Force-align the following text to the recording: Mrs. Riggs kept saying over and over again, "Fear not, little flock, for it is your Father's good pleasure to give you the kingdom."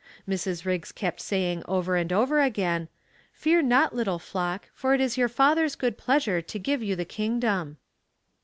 Mrs. 0.27 0.65
Riggs 0.65 0.91
kept 0.91 1.21
saying 1.21 1.61
over 1.67 1.95
and 1.95 2.11
over 2.11 2.41
again, 2.41 2.87
"Fear 3.33 3.61
not, 3.61 3.93
little 3.93 4.17
flock, 4.17 4.69
for 4.73 4.95
it 4.95 4.99
is 4.99 5.15
your 5.15 5.29
Father's 5.29 5.75
good 5.75 5.95
pleasure 5.95 6.41
to 6.41 6.57
give 6.57 6.81
you 6.81 6.95
the 6.95 7.05
kingdom." 7.05 7.77